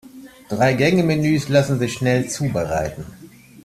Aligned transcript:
Drei-Gänge-Menüs 0.49 1.47
lassen 1.47 1.77
sich 1.77 1.93
schnell 1.93 2.27
zubereiten. 2.27 3.05